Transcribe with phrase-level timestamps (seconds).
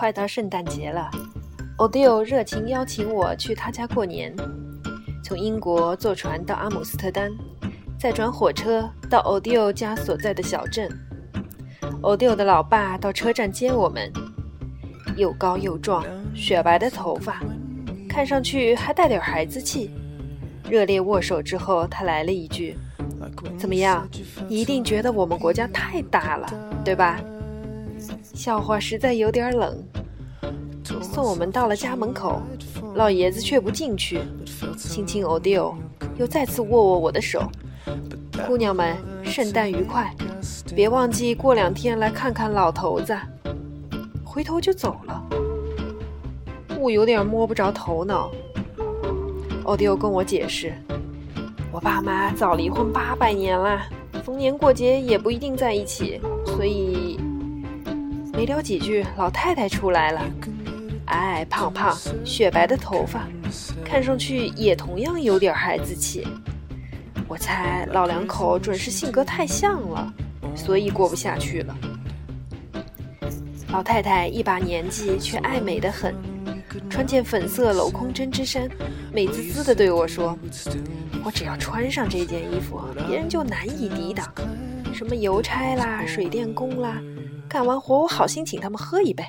[0.00, 1.10] 快到圣诞节了
[1.76, 4.34] ，Odile 热情邀请我去他家过年。
[5.22, 7.30] 从英国坐船到阿姆斯特丹，
[7.98, 10.88] 再转火车到 Odile 家所在的小镇。
[12.00, 14.10] Odile 的老爸到车站接我们，
[15.16, 16.02] 又高又壮，
[16.34, 17.42] 雪白的头发，
[18.08, 19.90] 看上去还带点孩子气。
[20.70, 22.74] 热烈握手之后，他来了一句
[23.60, 24.08] ：“怎么样？
[24.48, 26.50] 一定觉得我们国家太大了，
[26.82, 27.20] 对吧？”
[28.34, 29.78] 笑话实在有点冷。
[31.02, 32.42] 送我们到了家门口，
[32.94, 34.20] 老爷子却不进去，
[34.76, 35.74] 亲亲 Odile，
[36.16, 37.48] 又再次握握我的手。
[38.46, 40.14] 姑娘们，圣诞愉快！
[40.74, 43.16] 别忘记过两天来看看老头子。
[44.24, 45.22] 回头就走了。
[46.78, 48.30] 我有点摸不着头脑。
[49.64, 50.72] 奥迪欧跟我解释，
[51.70, 53.80] 我爸妈早离婚八百年了，
[54.24, 57.20] 逢年过节也不一定在一起，所以
[58.40, 60.22] 没聊几句，老太太出来了，
[61.08, 63.28] 矮矮胖胖，雪白的头发，
[63.84, 66.26] 看上去也同样有点孩子气。
[67.28, 70.10] 我猜老两口准是性格太像了，
[70.54, 71.76] 所以过不下去了。
[73.70, 76.14] 老太太一把年纪，却爱美的很。
[76.88, 78.66] 穿件粉色镂空针织衫，
[79.12, 80.34] 美滋滋的对我说
[81.22, 84.26] ：“我只要穿上这件衣服，别人就难以抵挡。
[84.94, 86.98] 什么邮差啦、水电工啦，
[87.50, 89.24] 干完活我好心请他们喝一杯，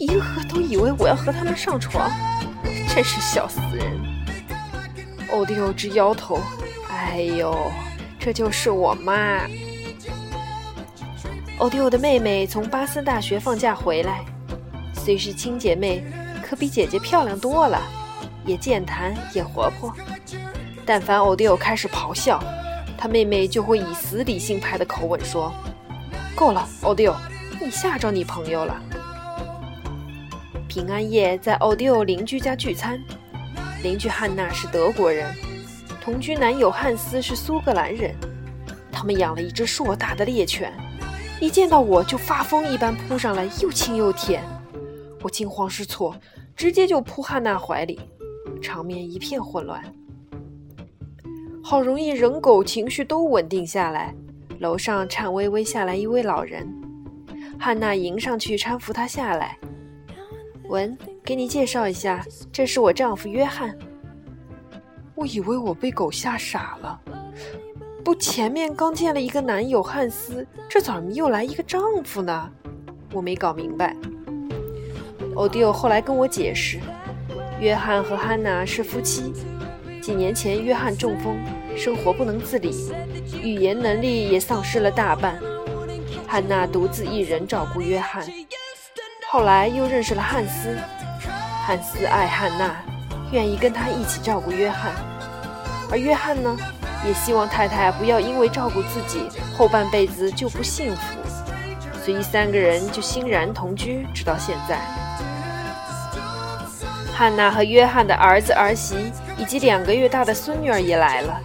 [0.00, 2.10] 一个都以为我要和他们上床，
[2.92, 3.86] 真是笑死人。”
[5.30, 6.40] 欧迪欧直摇头
[6.90, 7.56] ：“哎呦，
[8.18, 9.46] 这就是我妈。”
[11.58, 14.24] 欧迪欧的妹妹从巴斯大学放假回来，
[14.92, 16.04] 虽是亲姐妹。
[16.44, 17.80] 可比姐姐漂亮多了，
[18.44, 19.90] 也健谈也活泼。
[20.84, 22.42] 但凡欧迪欧开始咆哮，
[22.98, 25.50] 他妹妹就会以死理性派的口吻说
[26.36, 27.14] ：“够了，欧迪欧，
[27.62, 28.82] 你吓着你朋友了。”
[30.68, 33.00] 平安夜在奥迪欧邻居家聚餐，
[33.82, 35.32] 邻居汉娜是德国人，
[36.00, 38.14] 同居男友汉斯是苏格兰人。
[38.90, 40.72] 他们养了一只硕大的猎犬，
[41.40, 44.42] 一见到我就发疯一般扑上来，又亲又舔。
[45.22, 46.16] 我惊慌失措。
[46.54, 47.98] 直接就扑汉娜怀里，
[48.60, 49.82] 场面一片混乱。
[51.64, 54.14] 好容易人狗情绪都稳定下来，
[54.60, 56.68] 楼上颤巍巍下来一位老人，
[57.62, 59.56] 汉娜迎上去搀扶他下来。
[60.64, 63.78] 文，给你介绍一下，这是我丈夫约翰。
[65.14, 67.00] 我以为我被狗吓傻了，
[68.02, 72.50] 不，前面刚见了一个男友汉斯，这怎么又来一个丈夫呢？
[73.12, 73.96] 我没搞明白。
[75.36, 76.80] 欧迪欧后来跟我解释，
[77.60, 79.32] 约翰和汉娜是夫妻。
[80.00, 81.38] 几年前，约翰中风，
[81.76, 82.90] 生活不能自理，
[83.40, 85.38] 语言能力也丧失了大半。
[86.32, 88.24] 汉娜独自一人照顾约翰。
[89.30, 90.78] 后来又认识了汉斯，
[91.66, 92.74] 汉斯爱汉娜，
[93.32, 94.92] 愿意跟他一起照顾约翰。
[95.90, 96.56] 而约翰呢，
[97.06, 99.28] 也希望太太不要因为照顾自己，
[99.58, 101.02] 后半辈子就不幸福。
[102.02, 104.80] 所以三个人就欣然同居，直到现在。
[107.14, 111.38] 汉娜和约翰的儿子儿媳以及两个月大的孙女儿也来了。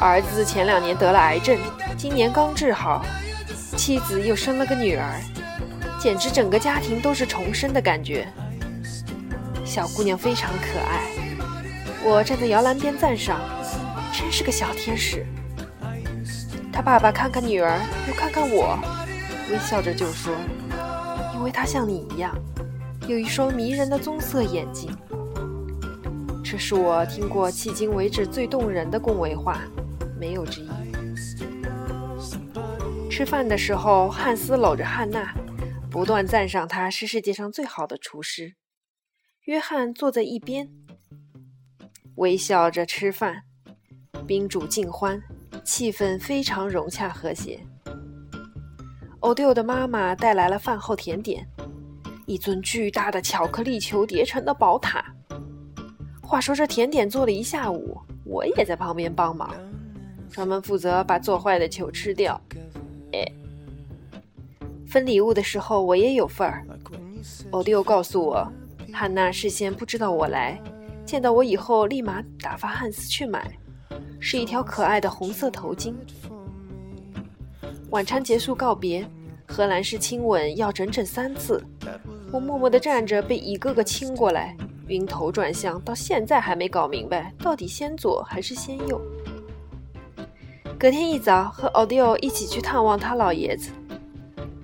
[0.00, 1.58] 儿子前两年得了癌症，
[1.94, 3.04] 今年刚治好，
[3.84, 5.20] 妻子又生了个女儿，
[6.00, 8.28] 简直整个家庭都是重生的感觉。
[9.64, 11.10] 小姑娘非常可爱，
[12.04, 13.40] 我站在摇篮边赞赏，
[14.12, 15.26] 真是个小天使。
[16.72, 18.78] 他爸爸看看女儿，又看看我，
[19.50, 20.32] 微笑着就说
[21.34, 22.32] ：“因为她像你一样。”
[23.08, 24.96] 有一双迷人的棕色眼睛，
[26.44, 29.58] 这是我听过迄今为止最动人的恭维话，
[30.20, 30.81] 没有之一。
[33.12, 35.34] 吃饭的时候，汉斯搂着汉娜，
[35.90, 38.54] 不断赞赏她是世界上最好的厨师。
[39.42, 40.66] 约翰坐在一边，
[42.14, 43.42] 微笑着吃饭，
[44.26, 45.22] 宾主尽欢，
[45.62, 47.60] 气氛非常融洽和谐。
[49.20, 51.46] 欧迪欧的妈妈带来了饭后甜点。
[52.24, 55.04] 一尊巨大的巧克力球叠成的宝塔。
[56.22, 59.54] 话说这甜点做了一下午，我也在旁边帮忙，
[60.30, 62.40] 专门负责把做坏的球吃掉。
[64.86, 66.66] 分礼物的时候我也有份儿。
[67.50, 68.46] 欧迪欧告诉我，
[68.92, 70.60] 汉娜事先不知道我来，
[71.04, 73.50] 见到我以后立马打发汉斯去买，
[74.20, 75.94] 是一条可爱的红色头巾。
[77.90, 79.06] 晚餐结束告别，
[79.46, 81.62] 荷兰式亲吻要整整三次。
[82.32, 84.56] 我默默地站着，被一个个亲过来，
[84.88, 89.00] 晕头转向，到现在还没搞明白到底先左还是先右。
[90.82, 93.70] 隔天一早，和奥迪欧一起去探望他老爷子，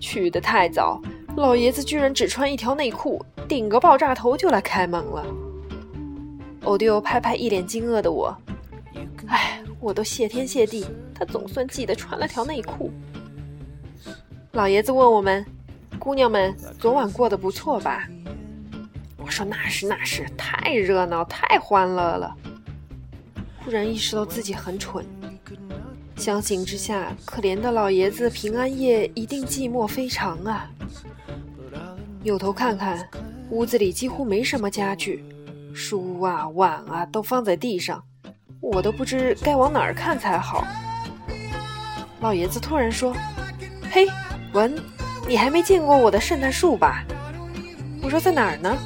[0.00, 1.00] 去的太早，
[1.36, 5.24] 老爷子居然只穿一条内裤，顶个爆炸头就来开门了。
[6.64, 8.36] 欧迪欧拍拍一脸惊愕的我，
[9.28, 10.84] 哎，我都谢天谢地，
[11.14, 12.90] 他总算记得穿了条内裤。
[14.50, 15.46] 老爷子问我们
[16.00, 18.08] ：“姑娘们，昨晚过得不错吧？”
[19.16, 22.36] 我说：“那是那是，太热闹，太欢乐了。”
[23.62, 25.06] 忽然意识到自己很蠢，
[26.20, 30.70] 相形之下，可怜的老爷子平安夜一定寂寞非常啊。
[32.22, 33.08] 扭头看看，
[33.48, 35.24] 屋子里几乎没什么家具，
[35.72, 38.04] 书啊碗啊都放在地上，
[38.60, 40.66] 我都不知该往哪儿看才好。
[42.20, 43.16] 老爷子突然说
[43.90, 44.06] ：“嘿。”
[44.52, 44.76] 文，
[45.26, 47.02] 你还没见过我的圣诞树吧？
[48.02, 48.76] 我说在哪儿呢？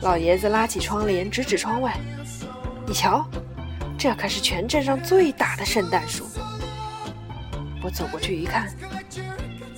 [0.00, 1.94] 老爷子拉起窗帘，指指窗外。
[2.86, 3.28] 你瞧，
[4.00, 6.24] 这可是全镇上最大的圣诞树。
[7.84, 8.66] 我走过去一看，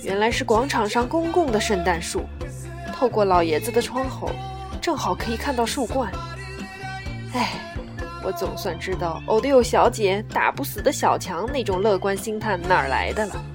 [0.01, 2.21] 原来是广场上公共的圣诞树。
[2.93, 4.31] 透过老爷子的窗口，
[4.81, 6.09] 正好可以看到树冠。
[7.33, 7.49] 哎，
[8.23, 13.45] 我总算知道欧迪欧小姐打不死的小强那种乐观心态哪儿来的了。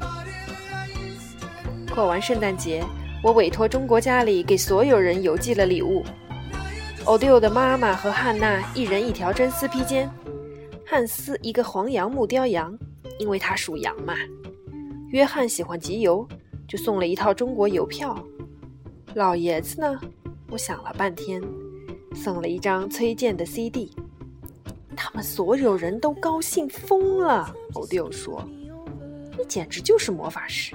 [1.94, 2.84] 过完圣诞节，
[3.22, 6.04] 我委托中国家里给所有人邮寄了礼物。
[7.06, 10.10] 欧迪欧的妈妈和汉娜一人一条真丝披肩，
[10.90, 12.74] 汉斯一个黄杨木雕羊，
[13.18, 14.14] 因为他属羊嘛。
[15.10, 16.26] 约翰喜欢集邮，
[16.66, 18.18] 就送了一套中国邮票。
[19.12, 20.00] 老爷子呢？
[20.48, 21.42] 我想了半天，
[22.14, 23.94] 送了一张崔健的 CD。
[24.96, 27.54] 他们所有人都高兴疯了。
[27.74, 28.42] 欧迪欧说
[29.36, 30.74] ：“你简直就是魔法师。”